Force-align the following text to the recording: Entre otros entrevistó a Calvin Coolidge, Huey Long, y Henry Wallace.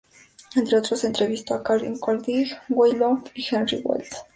Entre 0.55 0.75
otros 0.75 1.03
entrevistó 1.03 1.53
a 1.53 1.61
Calvin 1.61 1.99
Coolidge, 1.99 2.57
Huey 2.69 2.93
Long, 2.93 3.23
y 3.35 3.45
Henry 3.51 3.81
Wallace. 3.83 4.15